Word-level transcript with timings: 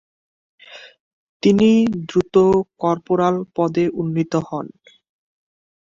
তিনি 1.43 1.69
দ্রুত 2.07 2.35
কর্পোরাল 2.81 3.35
পদে 3.55 3.85
উন্নীত 3.99 4.33
হন। 4.47 4.65